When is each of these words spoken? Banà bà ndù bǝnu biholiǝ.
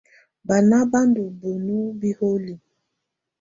Banà 0.47 0.77
bà 0.91 0.99
ndù 1.09 1.23
bǝnu 1.39 1.75
biholiǝ. 1.99 2.57